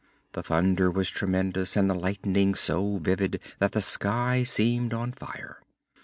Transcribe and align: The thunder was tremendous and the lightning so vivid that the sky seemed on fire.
The 0.31 0.41
thunder 0.41 0.89
was 0.89 1.11
tremendous 1.11 1.77
and 1.77 1.87
the 1.87 1.93
lightning 1.93 2.55
so 2.55 2.97
vivid 2.97 3.39
that 3.59 3.73
the 3.73 3.81
sky 3.83 4.41
seemed 4.41 4.95
on 4.95 5.11
fire. 5.11 5.61